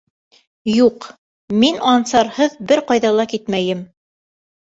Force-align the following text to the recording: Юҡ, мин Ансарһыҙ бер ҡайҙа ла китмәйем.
Юҡ, 0.75 1.03
мин 1.63 1.77
Ансарһыҙ 1.91 2.57
бер 2.73 2.83
ҡайҙа 2.89 3.13
ла 3.19 3.27
китмәйем. 3.37 3.87